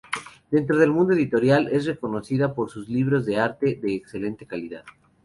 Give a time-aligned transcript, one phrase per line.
[0.49, 4.83] Dentro del mundo editorial, es reconocida por sus libros de arte de excelente calidad.